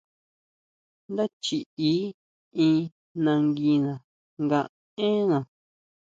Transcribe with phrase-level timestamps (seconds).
[1.11, 1.91] Ndá chiʼi
[2.65, 2.75] in
[3.23, 3.93] nanguina
[4.43, 4.59] nga
[5.07, 5.37] énná.